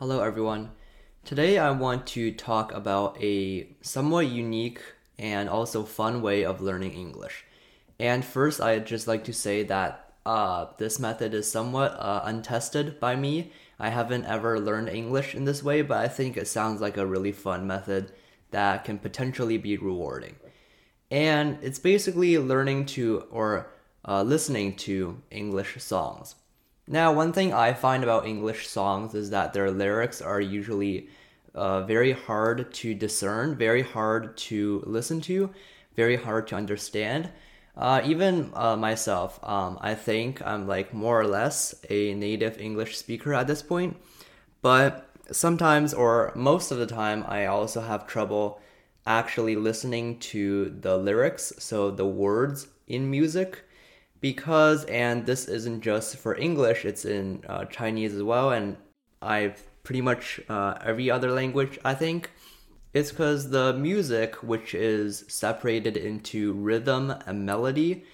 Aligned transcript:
Hello, 0.00 0.22
everyone. 0.22 0.70
Today, 1.26 1.58
I 1.58 1.72
want 1.72 2.06
to 2.16 2.32
talk 2.32 2.72
about 2.72 3.22
a 3.22 3.68
somewhat 3.82 4.28
unique 4.28 4.80
and 5.18 5.46
also 5.46 5.82
fun 5.82 6.22
way 6.22 6.42
of 6.42 6.62
learning 6.62 6.94
English. 6.94 7.44
And 7.98 8.24
first, 8.24 8.62
I'd 8.62 8.86
just 8.86 9.06
like 9.06 9.24
to 9.24 9.34
say 9.34 9.62
that 9.64 10.14
uh, 10.24 10.68
this 10.78 10.98
method 10.98 11.34
is 11.34 11.52
somewhat 11.52 11.98
uh, 11.98 12.22
untested 12.24 12.98
by 12.98 13.14
me. 13.14 13.52
I 13.78 13.90
haven't 13.90 14.24
ever 14.24 14.58
learned 14.58 14.88
English 14.88 15.34
in 15.34 15.44
this 15.44 15.62
way, 15.62 15.82
but 15.82 15.98
I 15.98 16.08
think 16.08 16.38
it 16.38 16.48
sounds 16.48 16.80
like 16.80 16.96
a 16.96 17.04
really 17.04 17.32
fun 17.32 17.66
method 17.66 18.10
that 18.52 18.86
can 18.86 18.98
potentially 18.98 19.58
be 19.58 19.76
rewarding. 19.76 20.36
And 21.10 21.58
it's 21.60 21.78
basically 21.78 22.38
learning 22.38 22.86
to 22.96 23.26
or 23.30 23.70
uh, 24.08 24.22
listening 24.22 24.76
to 24.76 25.20
English 25.30 25.76
songs. 25.82 26.36
Now, 26.92 27.12
one 27.12 27.32
thing 27.32 27.54
I 27.54 27.72
find 27.72 28.02
about 28.02 28.26
English 28.26 28.66
songs 28.66 29.14
is 29.14 29.30
that 29.30 29.52
their 29.52 29.70
lyrics 29.70 30.20
are 30.20 30.40
usually 30.40 31.08
uh, 31.54 31.82
very 31.82 32.10
hard 32.10 32.74
to 32.74 32.94
discern, 32.94 33.54
very 33.54 33.82
hard 33.82 34.36
to 34.48 34.82
listen 34.84 35.20
to, 35.20 35.50
very 35.94 36.16
hard 36.16 36.48
to 36.48 36.56
understand. 36.56 37.30
Uh, 37.76 38.00
even 38.04 38.50
uh, 38.54 38.76
myself, 38.76 39.38
um, 39.44 39.78
I 39.80 39.94
think 39.94 40.44
I'm 40.44 40.66
like 40.66 40.92
more 40.92 41.20
or 41.20 41.28
less 41.28 41.76
a 41.88 42.12
native 42.14 42.60
English 42.60 42.98
speaker 42.98 43.34
at 43.34 43.46
this 43.46 43.62
point, 43.62 43.96
but 44.60 45.08
sometimes 45.30 45.94
or 45.94 46.32
most 46.34 46.72
of 46.72 46.78
the 46.78 46.88
time, 46.88 47.24
I 47.28 47.46
also 47.46 47.82
have 47.82 48.08
trouble 48.08 48.60
actually 49.06 49.54
listening 49.54 50.18
to 50.34 50.70
the 50.80 50.96
lyrics, 50.96 51.52
so 51.56 51.92
the 51.92 52.04
words 52.04 52.66
in 52.88 53.08
music 53.08 53.62
because 54.20 54.84
and 54.84 55.26
this 55.26 55.46
isn't 55.48 55.80
just 55.80 56.16
for 56.16 56.36
english 56.36 56.84
it's 56.84 57.04
in 57.04 57.42
uh, 57.48 57.64
chinese 57.66 58.14
as 58.14 58.22
well 58.22 58.50
and 58.50 58.76
i've 59.22 59.62
pretty 59.82 60.00
much 60.00 60.40
uh, 60.48 60.74
every 60.84 61.10
other 61.10 61.30
language 61.30 61.78
i 61.84 61.94
think. 61.94 62.30
It's 62.92 63.12
because 63.12 63.50
the 63.50 63.72
music 63.72 64.42
which 64.42 64.74
is 64.74 65.24
separated 65.28 65.96
into 65.96 66.52
rhythm 66.54 67.14
and 67.24 67.46
melody 67.46 68.04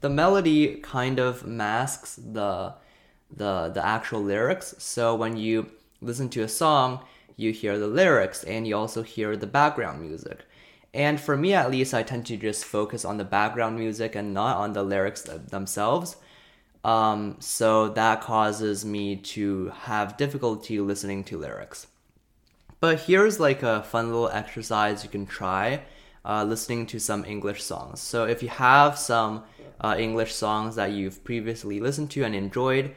the 0.00 0.08
melody 0.08 0.76
kind 0.76 1.18
of 1.18 1.46
masks 1.46 2.16
the 2.16 2.74
the 3.34 3.70
the 3.70 3.84
actual 3.84 4.22
lyrics. 4.22 4.74
So 4.78 5.14
when 5.16 5.36
you 5.36 5.70
listen 6.00 6.28
to 6.30 6.42
a 6.42 6.48
song 6.48 7.04
you 7.36 7.50
hear 7.52 7.78
the 7.78 7.88
lyrics 7.88 8.44
and 8.44 8.68
you 8.68 8.76
also 8.76 9.02
hear 9.02 9.36
the 9.36 9.46
background 9.46 10.00
music 10.00 10.44
and 10.94 11.20
for 11.20 11.36
me, 11.36 11.52
at 11.54 11.72
least, 11.72 11.92
I 11.92 12.04
tend 12.04 12.24
to 12.26 12.36
just 12.36 12.64
focus 12.64 13.04
on 13.04 13.16
the 13.16 13.24
background 13.24 13.76
music 13.76 14.14
and 14.14 14.32
not 14.32 14.56
on 14.56 14.72
the 14.72 14.84
lyrics 14.84 15.22
themselves. 15.22 16.16
Um, 16.84 17.36
so 17.40 17.88
that 17.88 18.20
causes 18.20 18.84
me 18.84 19.16
to 19.16 19.70
have 19.70 20.16
difficulty 20.16 20.78
listening 20.80 21.24
to 21.24 21.38
lyrics. 21.38 21.88
But 22.78 23.00
here's 23.00 23.40
like 23.40 23.62
a 23.62 23.82
fun 23.82 24.06
little 24.06 24.28
exercise 24.28 25.02
you 25.02 25.10
can 25.10 25.26
try 25.26 25.82
uh, 26.24 26.44
listening 26.44 26.86
to 26.86 27.00
some 27.00 27.24
English 27.24 27.62
songs. 27.62 28.00
So 28.00 28.24
if 28.24 28.42
you 28.42 28.48
have 28.48 28.96
some 28.98 29.42
uh, 29.80 29.96
English 29.98 30.32
songs 30.34 30.76
that 30.76 30.92
you've 30.92 31.24
previously 31.24 31.80
listened 31.80 32.10
to 32.12 32.24
and 32.24 32.34
enjoyed, 32.34 32.94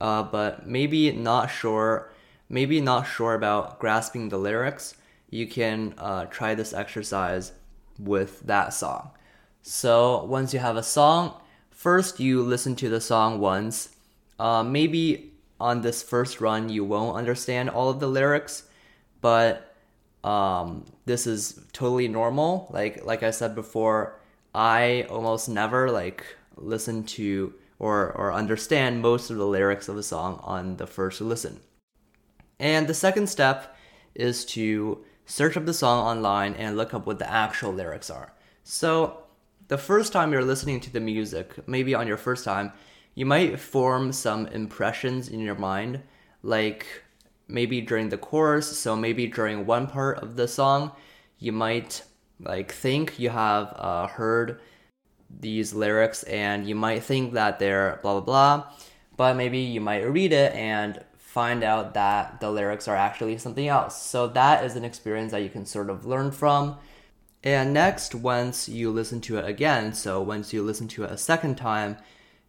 uh, 0.00 0.22
but 0.22 0.66
maybe 0.66 1.10
not 1.10 1.46
sure, 1.46 2.12
maybe 2.48 2.80
not 2.80 3.04
sure 3.04 3.34
about 3.34 3.80
grasping 3.80 4.28
the 4.28 4.38
lyrics, 4.38 4.94
you 5.30 5.46
can 5.46 5.94
uh, 5.98 6.26
try 6.26 6.54
this 6.54 6.72
exercise 6.72 7.52
with 7.98 8.40
that 8.40 8.72
song. 8.72 9.10
So 9.62 10.24
once 10.24 10.52
you 10.52 10.60
have 10.60 10.76
a 10.76 10.82
song, 10.82 11.40
first 11.70 12.20
you 12.20 12.42
listen 12.42 12.76
to 12.76 12.88
the 12.88 13.00
song 13.00 13.40
once. 13.40 13.96
Uh, 14.38 14.62
maybe 14.62 15.32
on 15.58 15.80
this 15.80 16.02
first 16.02 16.40
run 16.40 16.68
you 16.68 16.84
won't 16.84 17.16
understand 17.16 17.70
all 17.70 17.88
of 17.88 18.00
the 18.00 18.06
lyrics, 18.06 18.64
but 19.20 19.74
um, 20.22 20.84
this 21.04 21.26
is 21.26 21.60
totally 21.72 22.08
normal. 22.08 22.68
Like 22.70 23.04
like 23.04 23.22
I 23.22 23.30
said 23.30 23.54
before, 23.54 24.20
I 24.54 25.06
almost 25.08 25.48
never 25.48 25.90
like 25.90 26.24
listen 26.56 27.04
to 27.04 27.54
or 27.78 28.12
or 28.12 28.32
understand 28.32 29.02
most 29.02 29.30
of 29.30 29.36
the 29.36 29.46
lyrics 29.46 29.88
of 29.88 29.96
a 29.96 30.02
song 30.02 30.40
on 30.42 30.76
the 30.76 30.86
first 30.86 31.20
listen. 31.20 31.60
And 32.58 32.86
the 32.86 32.94
second 32.94 33.28
step 33.28 33.76
is 34.14 34.44
to 34.46 35.04
search 35.26 35.56
up 35.56 35.66
the 35.66 35.74
song 35.74 36.06
online 36.06 36.54
and 36.54 36.76
look 36.76 36.94
up 36.94 37.06
what 37.06 37.18
the 37.18 37.30
actual 37.30 37.72
lyrics 37.72 38.08
are. 38.08 38.32
So, 38.62 39.24
the 39.68 39.78
first 39.78 40.12
time 40.12 40.32
you're 40.32 40.44
listening 40.44 40.80
to 40.80 40.92
the 40.92 41.00
music, 41.00 41.66
maybe 41.68 41.94
on 41.94 42.06
your 42.06 42.16
first 42.16 42.44
time, 42.44 42.72
you 43.14 43.26
might 43.26 43.58
form 43.58 44.12
some 44.12 44.46
impressions 44.46 45.28
in 45.28 45.40
your 45.40 45.56
mind, 45.56 46.02
like 46.42 46.86
maybe 47.48 47.80
during 47.80 48.08
the 48.08 48.18
chorus, 48.18 48.78
so 48.78 48.94
maybe 48.94 49.26
during 49.26 49.66
one 49.66 49.88
part 49.88 50.18
of 50.18 50.36
the 50.36 50.46
song, 50.46 50.92
you 51.38 51.52
might 51.52 52.02
like 52.40 52.72
think 52.72 53.18
you 53.18 53.30
have 53.30 53.74
uh, 53.76 54.06
heard 54.06 54.60
these 55.40 55.74
lyrics 55.74 56.22
and 56.24 56.68
you 56.68 56.74
might 56.74 57.02
think 57.02 57.32
that 57.32 57.58
they're 57.58 57.98
blah 58.02 58.20
blah 58.20 58.20
blah, 58.20 58.70
but 59.16 59.36
maybe 59.36 59.58
you 59.58 59.80
might 59.80 60.02
read 60.02 60.32
it 60.32 60.52
and 60.54 61.02
find 61.36 61.62
out 61.62 61.92
that 61.92 62.40
the 62.40 62.50
lyrics 62.50 62.88
are 62.88 62.96
actually 62.96 63.36
something 63.36 63.68
else. 63.68 64.00
So 64.00 64.26
that 64.28 64.64
is 64.64 64.74
an 64.74 64.86
experience 64.86 65.32
that 65.32 65.42
you 65.42 65.50
can 65.50 65.66
sort 65.66 65.90
of 65.90 66.06
learn 66.06 66.30
from. 66.30 66.78
And 67.44 67.74
next, 67.74 68.14
once 68.14 68.70
you 68.70 68.90
listen 68.90 69.20
to 69.20 69.36
it 69.36 69.44
again, 69.44 69.92
so 69.92 70.22
once 70.22 70.54
you 70.54 70.62
listen 70.62 70.88
to 70.88 71.04
it 71.04 71.10
a 71.10 71.18
second 71.18 71.56
time, 71.56 71.98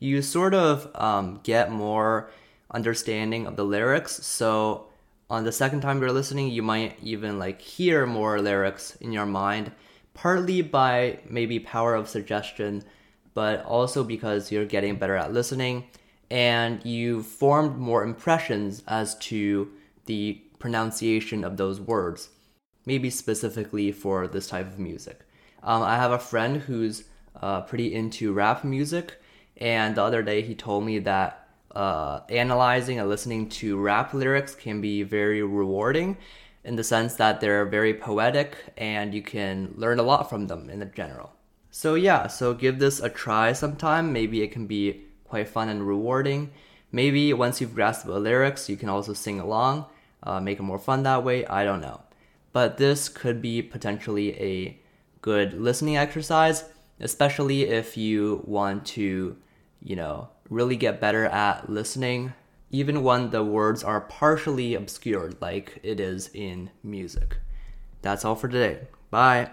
you 0.00 0.20
sort 0.20 0.52
of 0.52 0.90
um, 0.96 1.40
get 1.42 1.72
more 1.72 2.30
understanding 2.70 3.46
of 3.46 3.56
the 3.56 3.64
lyrics. 3.64 4.22
So 4.22 4.88
on 5.30 5.44
the 5.44 5.50
second 5.50 5.80
time 5.80 6.02
you're 6.02 6.12
listening, 6.12 6.50
you 6.50 6.62
might 6.62 6.98
even 7.02 7.38
like 7.38 7.62
hear 7.62 8.04
more 8.04 8.38
lyrics 8.38 8.96
in 8.96 9.12
your 9.12 9.24
mind, 9.24 9.72
partly 10.12 10.60
by 10.60 11.20
maybe 11.26 11.58
power 11.58 11.94
of 11.94 12.06
suggestion, 12.06 12.82
but 13.32 13.64
also 13.64 14.04
because 14.04 14.52
you're 14.52 14.66
getting 14.66 14.96
better 14.96 15.16
at 15.16 15.32
listening 15.32 15.84
and 16.34 16.84
you 16.84 17.22
formed 17.22 17.78
more 17.78 18.02
impressions 18.02 18.82
as 18.88 19.14
to 19.18 19.70
the 20.06 20.42
pronunciation 20.58 21.44
of 21.44 21.56
those 21.56 21.80
words, 21.80 22.30
maybe 22.84 23.08
specifically 23.08 23.92
for 23.92 24.26
this 24.26 24.48
type 24.48 24.66
of 24.66 24.80
music. 24.80 25.20
Um, 25.62 25.80
I 25.84 25.94
have 25.94 26.10
a 26.10 26.18
friend 26.18 26.56
who's 26.56 27.04
uh, 27.40 27.60
pretty 27.60 27.94
into 27.94 28.32
rap 28.32 28.64
music, 28.64 29.22
and 29.58 29.94
the 29.94 30.02
other 30.02 30.24
day 30.24 30.42
he 30.42 30.56
told 30.56 30.84
me 30.84 30.98
that 30.98 31.48
uh, 31.72 32.22
analyzing 32.28 32.98
and 32.98 33.08
listening 33.08 33.48
to 33.50 33.78
rap 33.78 34.12
lyrics 34.12 34.56
can 34.56 34.80
be 34.80 35.04
very 35.04 35.40
rewarding 35.40 36.16
in 36.64 36.74
the 36.74 36.82
sense 36.82 37.14
that 37.14 37.40
they're 37.40 37.64
very 37.64 37.94
poetic 37.94 38.56
and 38.76 39.14
you 39.14 39.22
can 39.22 39.72
learn 39.76 40.00
a 40.00 40.02
lot 40.02 40.28
from 40.28 40.48
them 40.48 40.68
in 40.68 40.80
the 40.80 40.86
general. 40.86 41.30
So, 41.70 41.94
yeah, 41.94 42.26
so 42.26 42.54
give 42.54 42.80
this 42.80 42.98
a 42.98 43.08
try 43.08 43.52
sometime. 43.52 44.12
Maybe 44.12 44.42
it 44.42 44.50
can 44.50 44.66
be 44.66 45.04
quite 45.24 45.48
fun 45.48 45.68
and 45.68 45.86
rewarding. 45.86 46.50
Maybe 46.92 47.32
once 47.32 47.60
you've 47.60 47.74
grasped 47.74 48.06
the 48.06 48.18
lyrics, 48.20 48.68
you 48.68 48.76
can 48.76 48.88
also 48.88 49.12
sing 49.12 49.40
along, 49.40 49.86
uh, 50.22 50.40
make 50.40 50.58
it 50.58 50.62
more 50.62 50.78
fun 50.78 51.02
that 51.02 51.24
way. 51.24 51.44
I 51.46 51.64
don't 51.64 51.80
know. 51.80 52.02
But 52.52 52.76
this 52.76 53.08
could 53.08 53.42
be 53.42 53.62
potentially 53.62 54.40
a 54.40 54.78
good 55.20 55.54
listening 55.54 55.96
exercise, 55.96 56.64
especially 57.00 57.64
if 57.64 57.96
you 57.96 58.42
want 58.46 58.86
to, 58.86 59.36
you 59.82 59.96
know, 59.96 60.28
really 60.48 60.76
get 60.76 61.00
better 61.00 61.24
at 61.24 61.68
listening, 61.68 62.32
even 62.70 63.02
when 63.02 63.30
the 63.30 63.42
words 63.42 63.82
are 63.82 64.00
partially 64.02 64.74
obscured, 64.74 65.36
like 65.40 65.80
it 65.82 65.98
is 65.98 66.30
in 66.32 66.70
music. 66.82 67.38
That's 68.02 68.24
all 68.24 68.36
for 68.36 68.48
today. 68.48 68.86
Bye. 69.10 69.50